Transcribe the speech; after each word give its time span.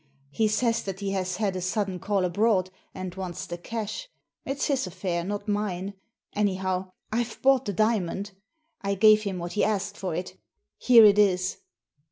He 0.31 0.47
says 0.47 0.81
that 0.81 0.99
he 0.99 1.11
has 1.11 1.35
had 1.35 1.55
a 1.55 1.61
sudden 1.61 1.99
call 1.99 2.25
abroad, 2.25 2.71
and 2.91 3.13
wants 3.13 3.45
the 3.45 3.55
cash. 3.55 4.09
It's 4.45 4.65
his 4.65 4.87
affair, 4.87 5.23
not 5.23 5.47
mine. 5.47 5.93
Anyhow, 6.33 6.93
I've 7.11 7.39
bought 7.43 7.65
the 7.65 7.73
diamond. 7.73 8.31
I 8.81 8.95
gave 8.95 9.21
him 9.21 9.37
what 9.37 9.51
he 9.53 9.63
asked 9.63 9.95
for 9.97 10.15
it 10.15 10.39
Here 10.79 11.05
it 11.05 11.19
is." 11.19 11.57